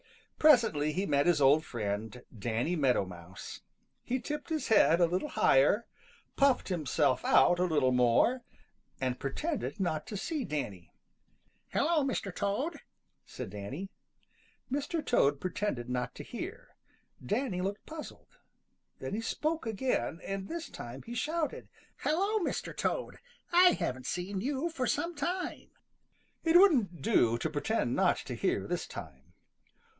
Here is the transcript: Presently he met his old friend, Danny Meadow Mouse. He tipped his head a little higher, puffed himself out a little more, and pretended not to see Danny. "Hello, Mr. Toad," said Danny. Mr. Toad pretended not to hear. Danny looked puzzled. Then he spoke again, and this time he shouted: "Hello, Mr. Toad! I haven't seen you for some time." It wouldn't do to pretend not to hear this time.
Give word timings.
Presently 0.39 0.91
he 0.93 1.05
met 1.05 1.27
his 1.27 1.39
old 1.39 1.63
friend, 1.63 2.23
Danny 2.35 2.75
Meadow 2.75 3.05
Mouse. 3.05 3.61
He 4.01 4.19
tipped 4.19 4.49
his 4.49 4.69
head 4.69 4.99
a 4.99 5.05
little 5.05 5.29
higher, 5.29 5.85
puffed 6.35 6.69
himself 6.69 7.23
out 7.23 7.59
a 7.59 7.65
little 7.65 7.91
more, 7.91 8.41
and 8.99 9.19
pretended 9.19 9.79
not 9.79 10.07
to 10.07 10.17
see 10.17 10.43
Danny. 10.43 10.91
"Hello, 11.69 12.03
Mr. 12.03 12.33
Toad," 12.35 12.79
said 13.27 13.51
Danny. 13.51 13.91
Mr. 14.71 15.05
Toad 15.05 15.39
pretended 15.39 15.87
not 15.87 16.15
to 16.15 16.23
hear. 16.23 16.69
Danny 17.23 17.61
looked 17.61 17.85
puzzled. 17.85 18.37
Then 18.97 19.13
he 19.13 19.21
spoke 19.21 19.67
again, 19.67 20.19
and 20.25 20.47
this 20.47 20.67
time 20.71 21.03
he 21.03 21.13
shouted: 21.13 21.69
"Hello, 21.97 22.39
Mr. 22.39 22.75
Toad! 22.75 23.19
I 23.51 23.73
haven't 23.73 24.07
seen 24.07 24.41
you 24.41 24.71
for 24.71 24.87
some 24.87 25.13
time." 25.13 25.69
It 26.43 26.57
wouldn't 26.57 27.03
do 27.03 27.37
to 27.37 27.49
pretend 27.51 27.95
not 27.95 28.17
to 28.25 28.33
hear 28.33 28.65
this 28.65 28.87
time. 28.87 29.19